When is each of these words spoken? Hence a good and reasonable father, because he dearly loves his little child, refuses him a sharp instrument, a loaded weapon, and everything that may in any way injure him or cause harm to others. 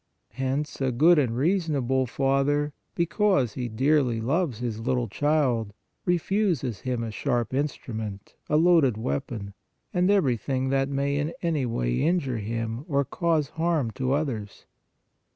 Hence 0.31 0.81
a 0.81 0.91
good 0.91 1.19
and 1.19 1.37
reasonable 1.37 2.07
father, 2.07 2.73
because 2.95 3.53
he 3.53 3.69
dearly 3.69 4.19
loves 4.19 4.57
his 4.57 4.79
little 4.79 5.07
child, 5.07 5.73
refuses 6.07 6.79
him 6.79 7.03
a 7.03 7.11
sharp 7.11 7.53
instrument, 7.53 8.33
a 8.49 8.57
loaded 8.57 8.97
weapon, 8.97 9.53
and 9.93 10.09
everything 10.09 10.69
that 10.69 10.89
may 10.89 11.17
in 11.17 11.33
any 11.43 11.67
way 11.67 12.01
injure 12.01 12.39
him 12.39 12.83
or 12.87 13.05
cause 13.05 13.49
harm 13.49 13.91
to 13.91 14.13
others. 14.13 14.65